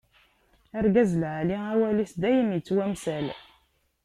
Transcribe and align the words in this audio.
Argaz 0.77 1.11
lɛali, 1.21 1.57
awal-is 1.73 2.13
dayem 2.21 2.49
ittwamsal. 2.59 3.27